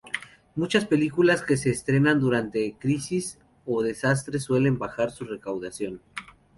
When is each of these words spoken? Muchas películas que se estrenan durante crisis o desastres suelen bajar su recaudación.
Muchas 0.55 0.85
películas 0.85 1.43
que 1.43 1.57
se 1.57 1.69
estrenan 1.69 2.19
durante 2.19 2.73
crisis 2.79 3.37
o 3.67 3.83
desastres 3.83 4.41
suelen 4.41 4.79
bajar 4.79 5.11
su 5.11 5.25
recaudación. 5.25 6.01